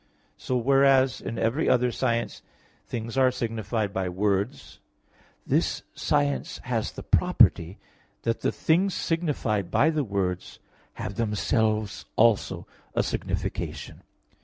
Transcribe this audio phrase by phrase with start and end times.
[0.35, 2.41] So, whereas in every other science
[2.87, 4.79] things are signified by words,
[5.45, 7.77] this science has the property,
[8.23, 10.57] that the things signified by the words
[10.93, 14.01] have themselves also a signification.